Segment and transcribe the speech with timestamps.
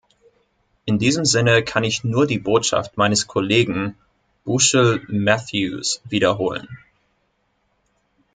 [0.85, 3.95] In diesem Sinne kann ich nur die Botschaft meines Kollegen
[4.45, 6.67] Bushill-Matthews wiederholen.